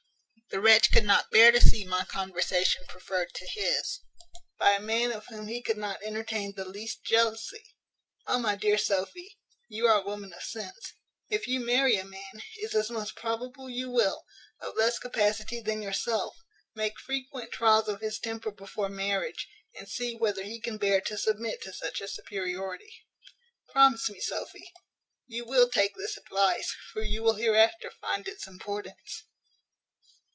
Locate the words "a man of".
4.71-5.27